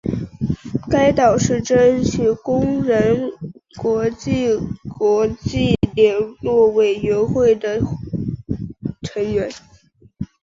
[0.89, 3.29] 该党是争取工人
[3.79, 4.47] 国际
[4.97, 7.79] 国际联络委员会的
[9.03, 9.51] 成员。